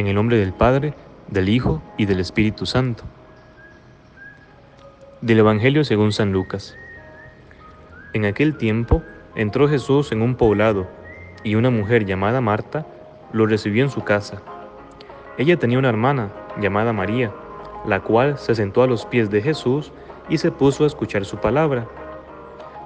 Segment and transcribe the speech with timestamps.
[0.00, 0.94] En el nombre del Padre,
[1.28, 3.04] del Hijo y del Espíritu Santo.
[5.20, 6.74] Del Evangelio según San Lucas.
[8.14, 9.02] En aquel tiempo
[9.34, 10.88] entró Jesús en un poblado
[11.44, 12.86] y una mujer llamada Marta
[13.34, 14.40] lo recibió en su casa.
[15.36, 17.30] Ella tenía una hermana llamada María,
[17.84, 19.92] la cual se sentó a los pies de Jesús
[20.30, 21.86] y se puso a escuchar su palabra.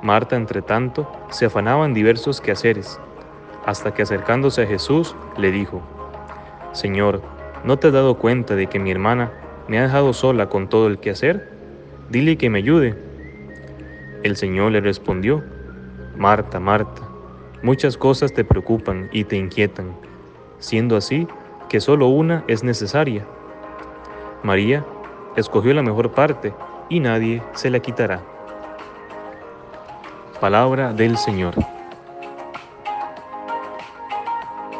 [0.03, 2.99] Marta, entre tanto, se afanaba en diversos quehaceres,
[3.65, 5.81] hasta que acercándose a Jesús le dijo,
[6.75, 7.23] Señor,
[7.63, 9.33] ¿no te has dado cuenta de que mi hermana
[9.69, 11.49] me ha dejado sola con todo el quehacer?
[12.11, 12.99] Dile que me ayude.
[14.25, 15.45] El Señor le respondió,
[16.17, 17.03] Marta, Marta,
[17.63, 19.95] muchas cosas te preocupan y te inquietan,
[20.59, 21.29] siendo así
[21.69, 23.25] que solo una es necesaria.
[24.43, 24.85] María
[25.37, 26.53] escogió la mejor parte
[26.89, 28.21] y nadie se la quitará.
[30.41, 31.55] Palabra del Señor.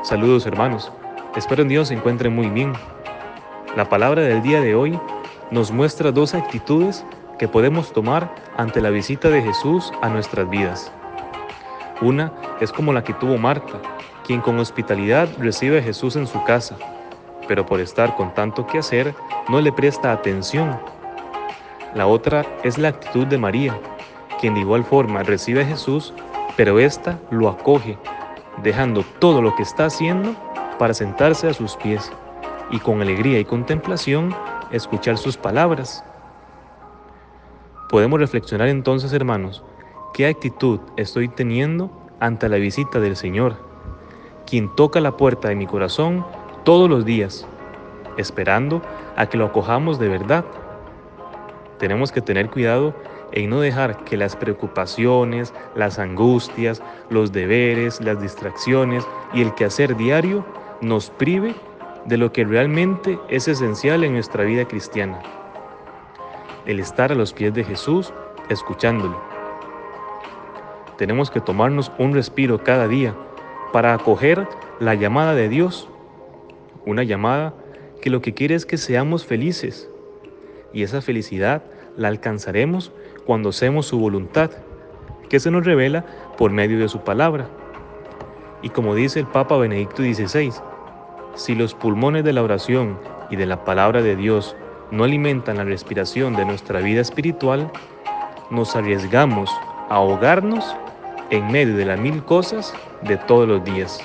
[0.03, 0.93] Saludos hermanos,
[1.37, 2.73] espero en Dios se encuentren muy bien.
[3.77, 4.99] La palabra del día de hoy
[5.51, 7.05] nos muestra dos actitudes
[7.39, 10.93] que podemos tomar ante la visita de Jesús a nuestras vidas.
[12.01, 13.81] Una es como la que tuvo Marta,
[14.25, 16.77] quien con hospitalidad recibe a Jesús en su casa,
[17.49, 19.15] pero por estar con tanto que hacer
[19.49, 20.79] no le presta atención.
[21.95, 23.79] La otra es la actitud de María,
[24.41, 26.13] quien de igual forma recibe a Jesús,
[26.57, 27.99] pero ésta lo acoge,
[28.63, 30.35] dejando todo lo que está haciendo
[30.79, 32.11] para sentarse a sus pies
[32.71, 34.35] y con alegría y contemplación
[34.71, 36.05] escuchar sus palabras.
[37.89, 39.63] Podemos reflexionar entonces, hermanos,
[40.13, 43.57] qué actitud estoy teniendo ante la visita del Señor,
[44.47, 46.25] quien toca la puerta de mi corazón
[46.65, 47.47] todos los días,
[48.17, 48.83] esperando
[49.17, 50.45] a que lo acojamos de verdad.
[51.79, 52.95] Tenemos que tener cuidado
[53.33, 59.97] en no dejar que las preocupaciones, las angustias, los deberes, las distracciones y el quehacer
[59.97, 60.45] diario
[60.85, 61.55] nos prive
[62.05, 65.21] de lo que realmente es esencial en nuestra vida cristiana.
[66.67, 68.13] El estar a los pies de Jesús
[68.49, 69.21] escuchándolo.
[70.99, 73.15] Tenemos que tomarnos un respiro cada día
[73.73, 74.47] para acoger
[74.79, 75.89] la llamada de Dios.
[76.87, 77.55] Una llamada
[78.01, 79.89] que lo que quiere es que seamos felices.
[80.73, 81.63] Y esa felicidad
[81.97, 82.93] la alcanzaremos
[83.25, 84.51] cuando hacemos su voluntad,
[85.29, 86.05] que se nos revela
[86.37, 87.49] por medio de su palabra.
[88.63, 90.53] Y como dice el Papa Benedicto XVI,
[91.35, 92.99] si los pulmones de la oración
[93.31, 94.57] y de la palabra de Dios
[94.91, 97.71] no alimentan la respiración de nuestra vida espiritual,
[98.51, 99.51] nos arriesgamos
[99.89, 100.77] a ahogarnos
[101.31, 104.01] en medio de las mil cosas de todos los días.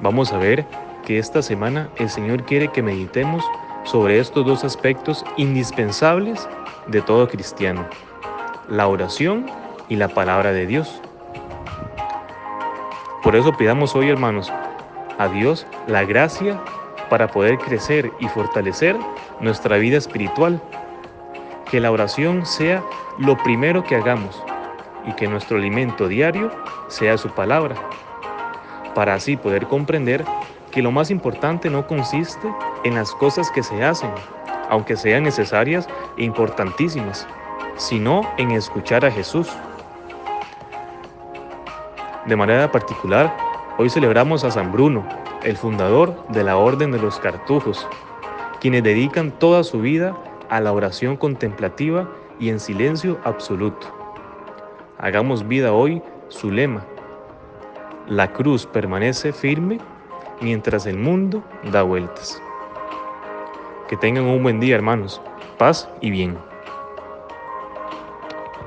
[0.00, 0.64] Vamos a ver
[1.04, 3.44] que esta semana el Señor quiere que meditemos
[3.84, 6.48] sobre estos dos aspectos indispensables
[6.88, 7.86] de todo cristiano,
[8.68, 9.46] la oración
[9.88, 11.00] y la palabra de Dios.
[13.22, 14.52] Por eso pidamos hoy, hermanos,
[15.18, 16.60] a Dios la gracia
[17.08, 18.96] para poder crecer y fortalecer
[19.40, 20.60] nuestra vida espiritual.
[21.70, 22.82] Que la oración sea
[23.18, 24.42] lo primero que hagamos
[25.06, 26.50] y que nuestro alimento diario
[26.88, 27.76] sea su palabra,
[28.94, 30.24] para así poder comprender
[30.70, 32.52] que lo más importante no consiste
[32.84, 34.10] en las cosas que se hacen,
[34.68, 35.88] aunque sean necesarias
[36.18, 37.26] e importantísimas,
[37.76, 39.48] sino en escuchar a Jesús.
[42.26, 43.34] De manera particular,
[43.78, 45.06] hoy celebramos a San Bruno,
[45.42, 47.86] el fundador de la Orden de los Cartujos,
[48.60, 50.16] quienes dedican toda su vida
[50.48, 53.86] a la oración contemplativa y en silencio absoluto.
[54.98, 56.84] Hagamos vida hoy su lema.
[58.08, 59.78] La cruz permanece firme
[60.40, 62.40] mientras el mundo da vueltas.
[63.88, 65.20] Que tengan un buen día, hermanos.
[65.58, 66.36] Paz y bien.